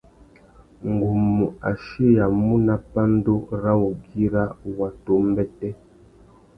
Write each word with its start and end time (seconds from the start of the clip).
Ngu 0.91 1.09
mú 1.31 1.45
achiyamú 1.69 2.53
nà 2.65 2.75
pandú 2.91 3.35
râ 3.61 3.71
wugüira 3.81 4.43
watu 4.77 5.09
umbêtê. 5.21 5.69